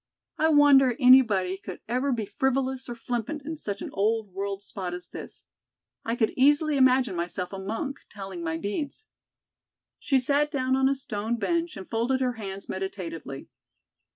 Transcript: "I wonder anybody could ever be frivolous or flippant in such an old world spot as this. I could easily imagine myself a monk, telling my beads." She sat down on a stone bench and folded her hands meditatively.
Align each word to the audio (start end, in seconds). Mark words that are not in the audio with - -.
"I 0.39 0.49
wonder 0.49 0.95
anybody 0.99 1.57
could 1.57 1.79
ever 1.87 2.11
be 2.11 2.25
frivolous 2.25 2.89
or 2.89 2.95
flippant 2.95 3.43
in 3.45 3.55
such 3.55 3.83
an 3.83 3.91
old 3.93 4.33
world 4.33 4.63
spot 4.63 4.95
as 4.95 5.09
this. 5.09 5.43
I 6.03 6.15
could 6.15 6.31
easily 6.35 6.75
imagine 6.75 7.15
myself 7.15 7.53
a 7.53 7.59
monk, 7.59 7.99
telling 8.09 8.43
my 8.43 8.57
beads." 8.57 9.05
She 9.99 10.17
sat 10.17 10.49
down 10.49 10.75
on 10.75 10.89
a 10.89 10.95
stone 10.95 11.35
bench 11.37 11.77
and 11.77 11.87
folded 11.87 12.19
her 12.19 12.33
hands 12.33 12.67
meditatively. 12.67 13.47